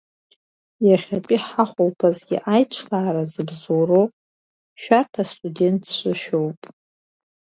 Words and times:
Иахьатәи 0.87 1.43
ҳахәылԥазгьы 1.45 2.37
аиҿкаара 2.53 3.23
зыбзоуроу, 3.31 4.07
шәарҭ, 4.81 5.13
астудентцәа 5.21 6.11
шәоуп. 6.21 6.61